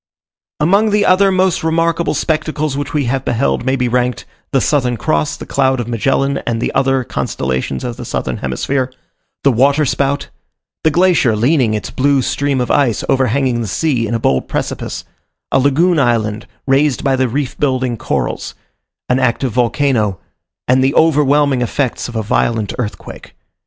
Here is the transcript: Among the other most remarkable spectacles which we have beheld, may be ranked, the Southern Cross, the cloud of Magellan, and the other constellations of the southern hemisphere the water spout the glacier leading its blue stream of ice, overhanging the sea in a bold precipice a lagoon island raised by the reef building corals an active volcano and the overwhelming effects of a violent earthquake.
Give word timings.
Among 0.59 0.89
the 0.89 1.05
other 1.05 1.31
most 1.31 1.63
remarkable 1.63 2.15
spectacles 2.15 2.75
which 2.75 2.91
we 2.91 3.05
have 3.05 3.23
beheld, 3.23 3.63
may 3.63 3.75
be 3.75 3.87
ranked, 3.87 4.25
the 4.51 4.59
Southern 4.59 4.97
Cross, 4.97 5.37
the 5.37 5.45
cloud 5.45 5.79
of 5.79 5.87
Magellan, 5.87 6.39
and 6.47 6.59
the 6.59 6.73
other 6.73 7.03
constellations 7.03 7.83
of 7.83 7.97
the 7.97 8.03
southern 8.03 8.37
hemisphere 8.37 8.91
the 9.43 9.51
water 9.51 9.85
spout 9.85 10.29
the 10.83 10.89
glacier 10.89 11.35
leading 11.35 11.75
its 11.75 11.91
blue 11.91 12.23
stream 12.23 12.59
of 12.59 12.71
ice, 12.71 13.03
overhanging 13.09 13.61
the 13.61 13.67
sea 13.67 14.07
in 14.07 14.15
a 14.15 14.19
bold 14.19 14.47
precipice 14.47 15.03
a 15.51 15.59
lagoon 15.59 15.99
island 15.99 16.47
raised 16.65 17.03
by 17.03 17.15
the 17.15 17.29
reef 17.29 17.55
building 17.59 17.95
corals 17.95 18.55
an 19.07 19.19
active 19.19 19.51
volcano 19.51 20.17
and 20.67 20.83
the 20.83 20.95
overwhelming 20.95 21.61
effects 21.61 22.07
of 22.09 22.15
a 22.15 22.23
violent 22.23 22.73
earthquake. 22.79 23.35